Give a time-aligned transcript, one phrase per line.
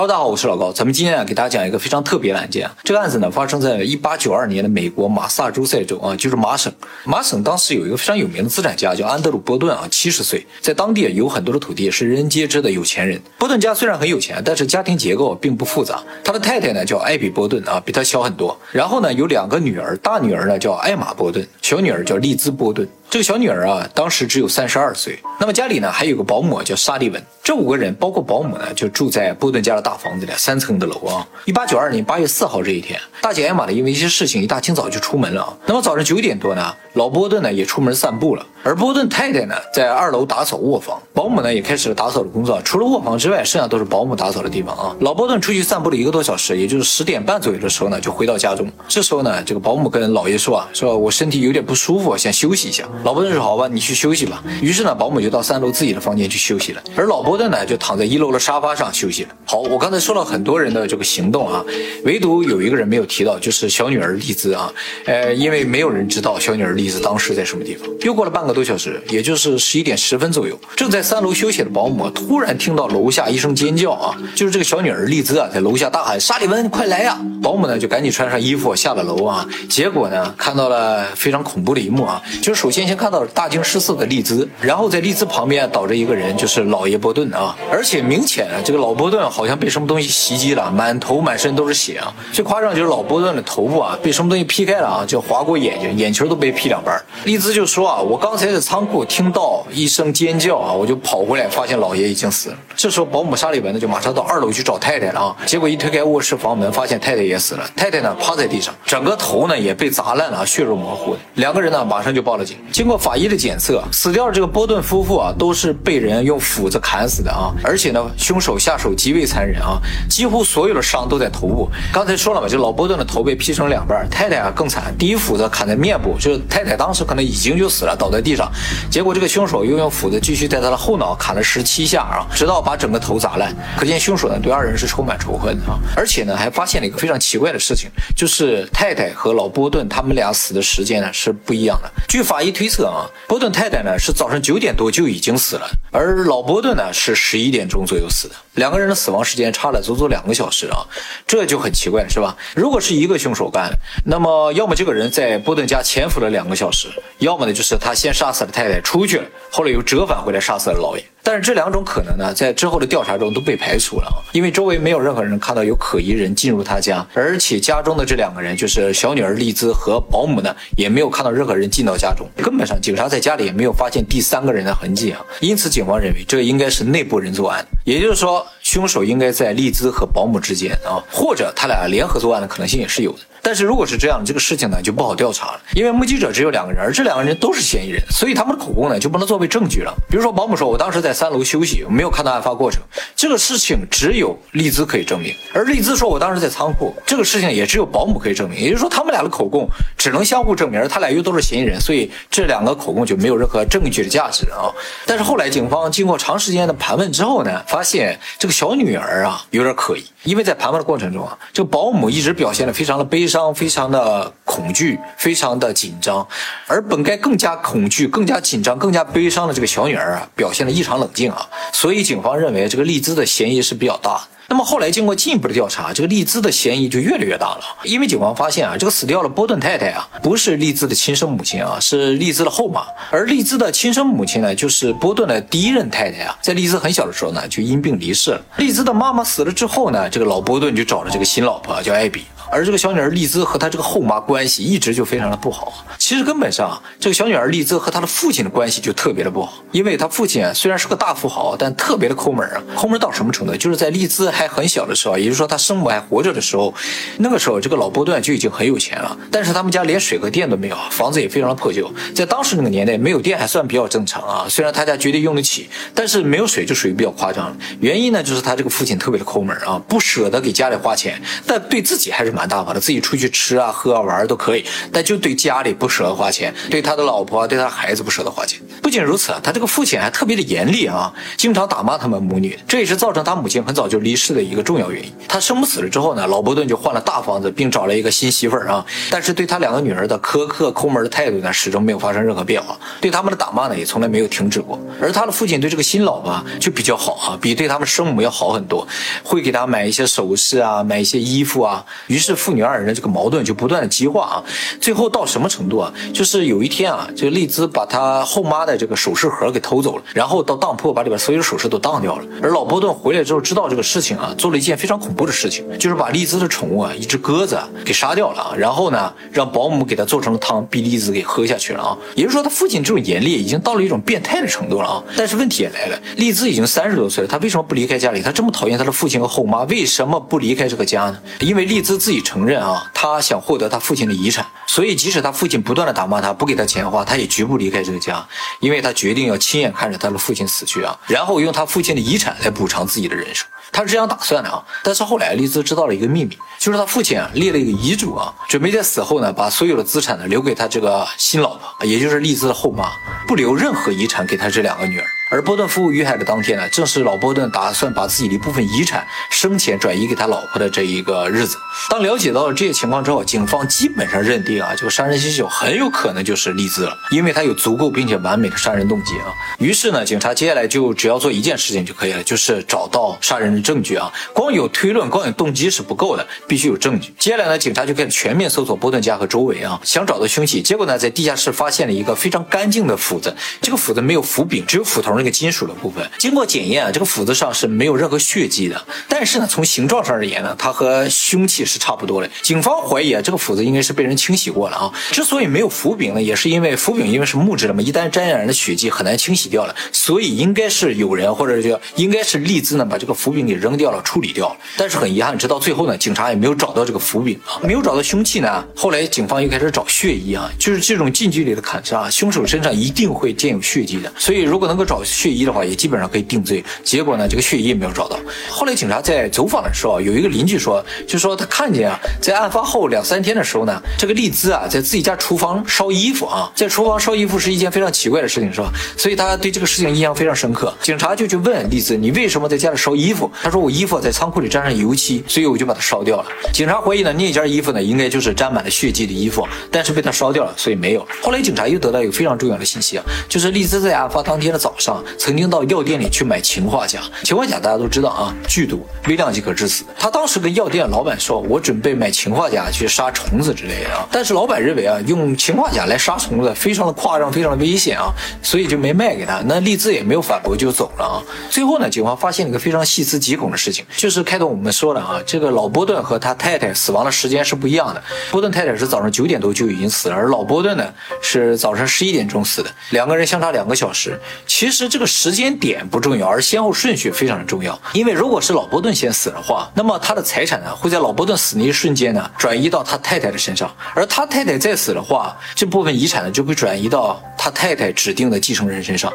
[0.00, 0.72] 大家好，我是老高。
[0.72, 2.74] 咱们今天啊，给大家讲一个非常特别的案件啊。
[2.82, 6.72] 这个案子呢，发生在一八九二年的美国马萨诸塞州啊，就是麻省。
[7.04, 13.20] 麻省当时有一个非常有名的资产家叫安德鲁·波顿啊，七十岁，在当地有很多的土地，是人人皆知的有钱人。
[13.38, 16.02] 波顿家虽然很有钱，但是家庭结构并不复杂。
[16.24, 18.58] 他的太太呢叫艾比·波顿啊，比他小很多。
[18.72, 22.88] 然后呢，有两个女儿，大女儿呢叫艾玛·波顿，小女儿叫丽兹·波顿。
[23.10, 25.18] 这个小女儿啊，当时只有三十二岁。
[25.40, 27.20] 那么家里呢，还有个保姆叫沙利文。
[27.42, 31.26] 这五个人，包括保姆呢，就住在波顿家的大房子里，三层的楼啊。
[31.44, 35.58] 一八九二年八月四号这一天，大姐艾玛呢，因为一些事情，一大清早就出门了。
[35.66, 38.46] 那么早上九点多呢，老波顿呢也出门散步了。
[38.62, 42.60] 而波顿太太呢，在二楼打扫卧房，保姆呢也开始了打扫的工作。
[42.62, 44.94] 除了卧房之外，剩下都是保姆打扫的地方啊。
[45.00, 48.70] 老波顿出去散步了一个多小时，也就是十点半左右的时候呢，就回到家中。
[48.86, 52.84] 这时候呢，这个保姆跟老爷说啊，说我身体有点不舒服，想休息一下。
[53.02, 54.44] 老波顿说好吧，你去休息吧。
[54.60, 59.30] 于是呢，保姆就到三楼自己的房间去休息了，而老波顿呢，就躺在一楼的沙发上休息了。
[59.46, 61.64] 好，我刚才说了很多人的这个行动啊，
[62.04, 64.70] 唯独有一个人没有提到，就是小女儿丽兹啊。
[65.06, 67.88] 呃，因为没有人知道小女儿丽兹当时在什么地方。
[68.02, 69.34] 又过了半个个多小时，也就。
[69.40, 74.14] 是十一点十分左右，正在三楼休息的保姆突然听到楼下一声尖叫啊！
[74.34, 79.48] 就是这个小女儿丽兹啊，在楼下大喊：“沙利文，快来呀！”保姆呢就赶紧穿上衣服下了楼啊。
[79.66, 82.20] 结果呢，看到了非常恐怖的一幕啊！
[82.42, 87.56] 就是首先先看到了大惊失色的丽兹，然后在丽兹旁边倒着一个人，就是老爷波顿啊！
[87.72, 92.12] 而且明显这个老波顿好像被什么东西袭击了，满头满身都是血啊！
[92.30, 97.02] 最夸张就是老波顿的头部啊被什么东西劈开了啊，就划过眼睛，眼球都被劈两半。
[97.24, 102.58] 丽兹就说啊：“我刚才在仓库。”听到一声尖叫啊，我就跑回来，发现老爷已经死了。
[102.76, 105.36] 这时候保姆沙利文呢就马上到二楼去找太太了啊。
[105.44, 107.68] 结果一推开卧室房门，发现太太也死了。
[107.76, 111.20] 太太呢趴在地上，整个头呢也被砸烂了，血肉模糊的。
[111.34, 112.56] 两个人呢马上就报了警。
[112.70, 121.68] 经过法医的检测，死掉的这个波顿夫妇啊都是被人用斧子砍死的啊，而且呢凶手下手极为残忍啊，几乎所有的伤都在头部。
[121.92, 128.50] 刚才说了嘛，就老波顿的头被劈成两半，太太啊更惨，第一斧子砍在面部，就是太太当时可能已经就死了，倒在地地上，
[128.90, 129.10] 结果。
[129.12, 133.52] 这个凶手又用斧子继续在他的后脑砍了十七下啊，直到把整个头砸烂。
[133.76, 135.74] 可见凶手呢对二人是充满仇恨啊！
[135.96, 141.90] 而且呢还发现了一个非常奇怪的事情，就是太太和老波顿他们俩死的时间呢是不一样的。
[142.08, 148.34] 据法医推测啊，波顿太太呢是早上九点多就已经死了，而老波顿呢是十一点钟左右死的。
[148.54, 150.86] 两个人的死亡时间差了足足两个小时啊，
[151.26, 152.36] 这就很奇怪是吧？
[152.54, 153.70] 如果是一个凶手干，
[154.06, 159.00] 那么要么这个人在波顿家潜伏了两个小时，要么呢就是他先杀死了太太出。
[159.10, 161.04] 去了，后来又折返回来杀死了老爷。
[161.22, 172.26] 但是这两种可能呢，在之后的调查中都被排除了啊，因为周围没有任何人看到有可疑人进入他家，而且家中的这两个人，就是小女儿丽兹和保姆呢，也没有看到任何人进到家中。
[172.36, 175.20] 根本上，警察在家里也没有发现第三个人的痕迹啊。
[175.40, 183.18] 因此，警方认为这应该是内部人作案，也就是说，凶手应该在丽兹和保姆之间啊，或者他俩联合作案的可能性也是有的。
[183.42, 189.94] 但是如果是这样，这个事情呢就不好调查了，因为目击者只有两个人，而这两个人都是嫌疑人，所以他们的口供呢就不能作为证据了。
[190.08, 192.82] 比如说保姆说：“我当时在三楼休息，没有看到案发过程。”
[193.16, 198.58] 这个事情只有丽兹可以证明，而丽兹说：“我当时在仓库。”这个事情也只有保姆可以证明。
[198.58, 204.70] 也就是说，他们俩的口供只能相互证明，而他俩又都是嫌疑人，所以这两个口供就没有任何证据的价值啊。
[205.06, 214.30] 但是后来警方经过长时间的盘问之后呢，发现这个小女儿啊有点可疑，因为在盘问的过程中啊，这个保姆一直表现的非常的悲伤，非常的。
[214.50, 216.26] 恐惧非常的紧张，
[216.66, 224.20] 而本该更加恐惧、更加紧张、更加悲伤的这个小女儿啊，表现的异常冷静啊，所以警方认为这个丽兹的嫌疑是比较大。
[224.48, 232.82] 那么后来经过进一步的调查，这个丽兹的嫌疑就越来越大了，因为警方发现啊，这个死掉的波顿太太啊，不是丽兹的亲生母亲啊，是丽兹的后妈，
[233.12, 238.42] 而丽兹的亲生母亲呢，就是波顿的第一任太太啊，在丽兹很小的时候呢，就因病离世了。
[238.56, 242.24] 丽兹的妈妈死了之后呢，这个老波顿就找了这个新老婆，叫艾比。
[242.50, 245.84] 而这个小女儿丽兹和她这个后妈关系一直就非常的不好。
[245.98, 252.60] 其实根本上，这个小女儿丽兹和她的父亲的关系就特别的不好，因为她父亲虽然是个大富豪，但特别的抠门啊。
[252.74, 253.54] 抠门到什么程度？
[253.56, 256.74] 就是在丽兹还很小的时候，也就是说她生母还活着的时候，
[257.18, 259.16] 那个时候这个老波顿就已经很有钱了。
[259.30, 261.88] 但是他们家连水和电都没有，房子也非常的破旧。
[262.14, 264.46] 在当时那个年代，没有电还算比较正常啊。
[264.48, 267.56] 虽然他家绝对用得起，但是没有水就属于比较夸张了。
[267.80, 272.39] 原因呢，就是他这个父亲特别的抠门啊，不舍得给家里花钱，但对自己还是蛮。
[272.40, 278.58] 蛮大方的，自己出去吃啊、喝啊、玩都可以，但就对家里不舍得花钱，对他的老婆、对他孩子不舍得花钱。
[278.82, 285.12] 不仅如此，他这个父亲还特别的严厉啊，经常打骂他们母女，这也是造成他母亲很早就离世的一个重要原因。
[285.28, 294.80] 他生母死了之后呢，老伯顿就换了大房子，并找了一个新媳妇儿啊，但是对他两个女儿的苛刻抠门的态度呢，始终没有发生任何变化，对他们的打骂呢，也从来没有停止过。
[294.98, 298.88] 而他的父亲对这个新老婆就比较好啊，比对他们生母要好很多，
[299.22, 301.84] 会给他买一些首饰啊，买一些衣服啊。
[302.06, 304.44] 于是父女二人的这个矛盾就不断的激化啊，
[304.80, 305.92] 最后到什么程度啊？
[306.12, 312.24] 就是有一天啊，这个丽兹把他后妈的这个首饰盒给偷走了，然后到当铺把里边所有的首饰都当掉了。
[312.42, 321.98] 而老波顿回来之后知道这个事情啊，做了一件非常恐怖的事情，就是把丽兹的宠物啊，一只鸽子给杀掉了啊，然后呢，让保姆给他做成了汤，逼丽兹给喝下去了啊。
[322.14, 325.02] 也就是说，他父亲这种严厉已经到了一种变态的程度了啊。
[325.16, 328.20] 但是问题也来了，丽兹已经三十多岁了，他为什么不离开家里？
[328.22, 331.18] 他这么讨厌他的父亲和后妈，为什么不离开这个家呢？
[331.40, 338.26] 因为丽兹自己承认啊，他想获得他父亲的遗产，所以即使他父亲不断的打骂他，不给他钱花，他也绝不离开这个家，
[338.60, 343.46] 因为他决定要亲眼看着他的父亲死去啊，然后用他父亲的遗产来补偿自己的人生。
[343.72, 352.90] 他是这样打算的啊，但是后来丽兹知道了一个秘密，就是他父亲啊立了一个遗嘱啊，准备在死后呢把所有的资产呢留给他这个新老婆，也就是丽兹的后妈，
[353.28, 355.06] 不留任何遗产给他这两个女儿。
[355.30, 361.56] 而波顿夫妇遇害的当天呢，正是老波顿打算把自己的一部分遗产生前转移给他老婆的这一个日子。
[361.88, 369.32] 当了解到了这些情况之后，警方基本上认定啊，这个杀人凶手很有可能就是利兹了，因为他有足够并且完美的杀人动机啊。
[369.60, 374.12] 于是呢，警察接下来就只要做一件事情就可以了，就是找到杀人的证据啊。
[374.34, 377.14] 光有推论、光有动机是不够的，必须有证据。
[377.20, 380.60] 接下来呢，警察就开始全面搜索波顿家和周围啊，想找到凶器。
[380.60, 383.32] 结果呢，在地下室发现了一个非常干净的斧子，
[383.62, 385.19] 这个斧子没有斧柄，只有斧头。
[385.20, 388.86] 那个金属的部分，经过检验啊，这个斧子上是没有任何血迹的。
[389.06, 392.30] 但是呢，从形状上而言呢，它和凶器是差不多的。
[392.40, 394.90] 警方怀疑啊，这个斧子应该是被人清洗过了啊。
[395.10, 399.76] 之所以没有斧柄呢，也是因为斧柄因为是木质的嘛，一旦沾染了血迹，很难清洗掉了。
[399.92, 404.56] 所以应该是有人或者叫应该是利兹呢，把这个斧柄给扔掉了，处理掉了。
[404.78, 408.64] 但是很遗憾，直到最后呢，警察也没有找到这个斧柄啊，没有找到凶器呢。
[408.74, 414.10] 后来警方又开始找血衣啊，就是这种近距离的砍杀，凶手身上一定会见有血迹的。
[414.16, 416.64] 所以如果能够找血衣的话，也基本上可以定罪。
[416.84, 418.18] 结果呢，这个血衣也没有找到。
[418.48, 428.70] 后来警察在走访的时候，有一个邻居说，就说他看见啊，在案发后两三天的时候呢，这个丽兹啊，在自己家厨房烧衣服啊，在厨房烧衣服是一件非常奇怪的事情，是吧？
[428.96, 430.72] 所以他对这个事情印象非常深刻。
[430.80, 433.30] 警察就去问丽兹，你为什么在家里烧衣服？
[433.42, 436.26] 他说我衣服在仓库里沾上油漆，所以我就把它烧掉了。
[436.52, 441.06] 警察怀疑呢，那件衣服呢，应该就是沾满了血迹的衣服，但是被他烧掉了，所以没有。
[441.22, 447.00] 后来警察又得到一个非常重要的信息啊，就是丽兹在案发当天的早上曾经到药店里去买氰化钾。
[447.22, 449.84] 氰化钾大家都知道啊，剧毒，微量即可致死。
[449.98, 454.06] 他当时跟药店老板说，我准备买氰化钾去杀虫子之类的啊。
[454.10, 458.12] 但是老板认为啊，用氰化钾来杀虫子非常的夸张，非常的危险啊，
[458.42, 459.42] 所以就没卖给他。
[459.46, 461.22] 那丽兹也没有反驳就走了啊。
[461.50, 468.02] 最后呢，警方发现了一个非常细思极恐的事情，就是开头我们说了啊，这个老波顿和他太太死亡的时间是不一样的。
[468.30, 470.84] 波顿太太是早上九点多就已经死了，而老波顿呢
[471.22, 474.18] 是早上十一点钟死的，两个人相差两个小时。
[474.46, 477.80] 其实这个时间点不重要，而先后顺序非常的重要。
[477.94, 489.12] 因为如果是老波顿先死的话，那么他的财产呢会在老波顿死那一瞬间呢转移到他太太的身上，而他太太再死的话，这部分遗产呢就会转移到他太太指定的继承人身上。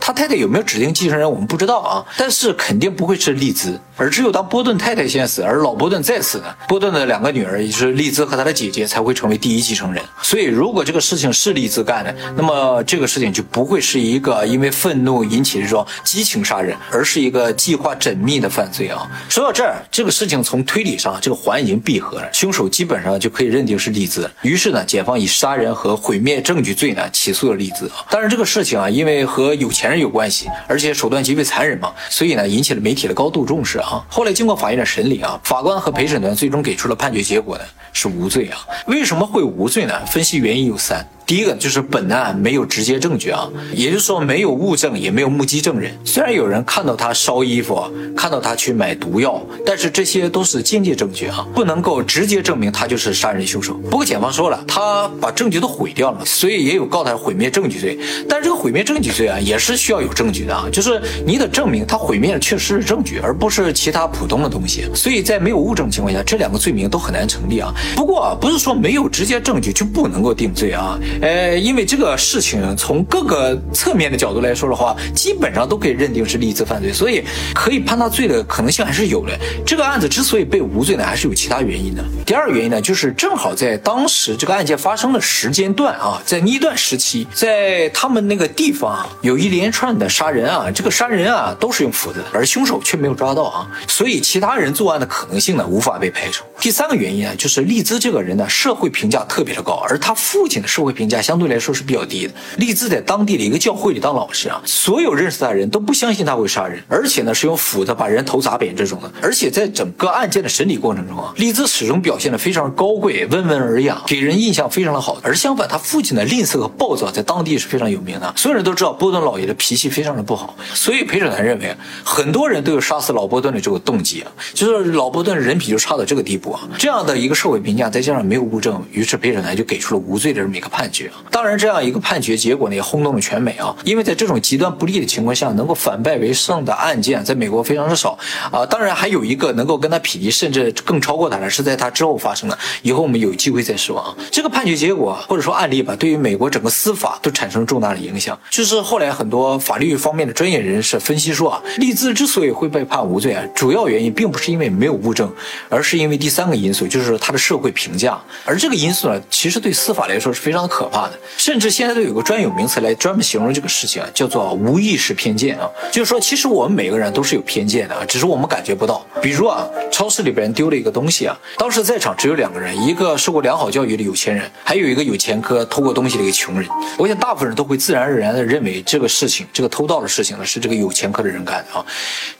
[0.00, 3.78] 他太太有没有指定继承人，我们不知道啊，但是肯定不会是利兹。
[3.98, 10.02] 而只有当波顿太太先死，而老波顿再死呢，波顿的两个女儿，也就是丽兹和他的姐姐，才会成为第一继承人。
[10.22, 19.10] 所以，如果这个事情是丽兹干的，那么这个事情就不会是一个因为愤怒引起这种激情杀人，而是一个计划缜密的犯罪啊。
[19.28, 24.30] 说到这儿，这个事情从推理上，这个环已经闭合了，凶手基本上就可以认定是丽兹。
[24.42, 28.06] 于是呢，检方以杀人和毁灭证据罪呢起诉了丽兹啊。
[28.10, 33.87] 当然，这个事情啊，因为和有钱人有关系，而且手段极为残忍嘛，所以呢，引起了媒体的高度重视啊。
[33.88, 37.64] 啊，后来经过法院的审理啊，法官和陪审团最终给出了判决结果呢，
[37.94, 38.58] 是无罪啊。
[38.86, 40.04] 为什么会无罪呢？
[40.06, 41.06] 分析原因有三。
[41.28, 45.92] 第一个就是本案没有直接证据啊，也就是说没有物证，也没有目击证人。
[46.02, 47.84] 虽然有人看到他烧衣服，
[48.16, 53.74] 看到他去买毒药，但是这些都是间接证据啊，不能够直接证明他就是杀人凶手。
[53.90, 57.98] 不过检方说了，他把证据都毁掉了，所以也有告他毁灭证据罪。
[58.26, 64.86] 但是这个毁灭证据罪啊，也是需要有证据的啊，就是你得证明他毁灭的确实是证据，而不是其他普通的东西。
[64.94, 67.70] 所以在没有物证情况下，这两个罪名都很难成立啊。
[67.94, 70.98] 不过不是说没有直接证据就不能够定罪啊。
[71.20, 79.32] 呃，因为这个事情从各个侧面的角度来说的话，基本上都可以认定是利兹犯罪，所以可以判他罪的可能性还是有的。
[79.66, 82.04] 这个案子之所以被无罪呢，还是有其他原因的。
[82.24, 96.44] 第二个原因呢，就是正好在当时这个案件发生的时间段啊，在那一段时期，在他们那个地方，有一连串的杀人啊，这个杀人啊都是用斧子，而凶手却没有抓到啊，所以其他人作案的可能性呢无法被排除。
[96.60, 102.32] 第三个原因啊，就是利兹这个人呢，社会评价特别的高，而他父亲的社会评价相对来说是比较低的。
[102.56, 109.10] 利兹在当地的一个教会里当老师啊，所有认识他的人都不相信他会杀人，而且呢是用斧子把人头砸扁这种的。
[109.22, 115.18] 而且在整个案件的审理过程中啊，利兹始终表现的非常高贵、温文尔雅，给人印象非常的好。
[115.22, 118.32] 而相反，他父亲的吝啬和暴躁在当地是非常有名的。
[118.36, 121.74] 所有人都知道波顿老爷的脾气非常的不好，所以陪审团认为
[122.04, 126.68] 很多人都有杀死老波顿的这个动机啊，就是老波顿人品就差到这个地步啊。
[126.78, 130.97] 这样的一个社会评价，再加上没有物证，于是陪审团就给出了无罪的这么一个判决
[131.30, 138.18] 当然，这样一个判决结果呢，也轰动了全美啊，因为在这种极端不利的情况下，能够反败为胜的案件在美国非常的少
[138.50, 138.64] 啊。
[138.66, 142.58] 当然，还有一个能够跟他匹敌，甚至更超过他的，是在他之后发生的。
[142.82, 144.14] 以后我们有机会再说啊。
[144.30, 148.38] 这个判决结果或者说案例吧，对于美国整个司法都产生重大的影响。
[148.50, 155.30] 就是后来很多法律方面的专业人士分析说啊，利兹之所以会被判无罪啊，主要原因并不是因为没有物证，
[155.68, 158.18] 而是因为第三个因素，就是他的社会评价。
[158.44, 165.68] 而这个因素呢，其实对司法来说是非常可可怕的，甚至现在都有个专有名词来专门形容这个事情啊，叫做无意识偏见啊。
[165.90, 169.04] 就是说，其实我们每个人都是有偏见的啊，只是我们感觉不到。
[169.20, 176.68] 比如啊，超市里边丢了一个东西啊，当时在场只有两个人，一个受过良好教育的有钱人，还有一个有前科偷过东西的一个穷人。
[176.96, 181.84] 我想大部分人都会自然而然的认为这个事情，这个偷盗的事情呢，是这个有前科的人干的啊。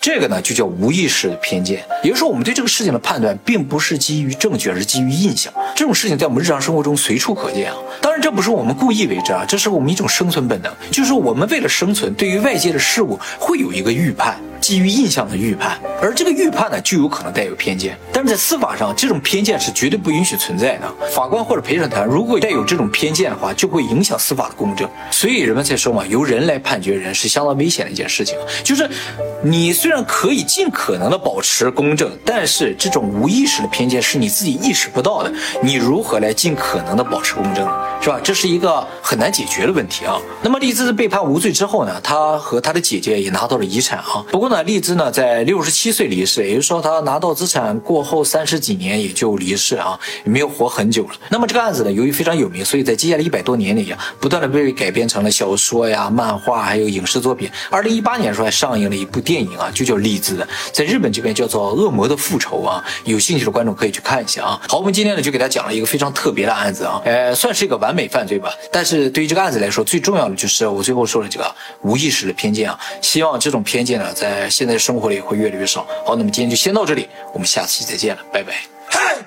[0.01, 1.85] 这个呢，就叫无意识的偏见。
[2.05, 5.53] 也就是说，我们对这个事情的判断，并不是基于证据，而是基于印象。
[5.75, 7.77] 这种事情在我们日常生活中随处可见啊。
[8.01, 14.39] 当然，这这不是我们故意为之啊，这是我们一种生存本能，就是我们为了生存，对于外界的事物会有一个预判。
[14.61, 17.97] 基于印象的预判，而这个预判呢，就有可能带有偏见。
[18.13, 20.93] 但是在司法上，这种偏见是绝对不允许存在的。
[21.11, 24.89] 法官或者陪审团如果带有这种偏见的话，就会影响司法的公正。
[25.11, 28.37] 所以人们才说嘛，由人来判决人是相当危险的一件事情。
[28.65, 28.89] 就是
[29.43, 35.33] 你虽然可以尽可能的保持公正，但是这种无意识的偏见是你自己意识不到的。
[35.63, 37.65] 你如何来尽可能的保持公正，
[38.01, 38.21] 是吧？
[38.23, 40.19] 这是一个很难解决的问题啊。
[40.43, 44.25] 那么利兹被判无罪之后呢，他和他的姐姐也拿到了遗产啊。
[44.31, 51.11] 不过呢，利兹呢在六十七岁离世，也就是说他拿到资产过后三十几年也就离世啊，也没有活很久了。
[51.31, 57.51] 那么这个案子呢，由于非常有名，所以在接下来一百多年里啊，不断的被改编成了小说呀、漫画，还有影视作品。
[57.71, 60.37] 二零一八年的时候还上映了一部电影啊，就叫《利兹》，
[60.73, 62.85] 在日本这边叫做《恶魔的复仇》啊。
[63.05, 64.61] 有兴趣的观众可以去看一下啊。
[64.69, 68.53] 好，我们今天呢就给大家讲了一个非常特别的案子啊，呃，算是一个完美犯罪吧。
[68.71, 72.79] 但是对于这个案子来说，最重要的就是我最后说的这个无意识的偏见啊。
[73.01, 75.87] 希望这种偏见呢，在现在生活里会越来越少。
[76.05, 79.19] 好，那么今天就先到这里，我们下期再见了，拜拜。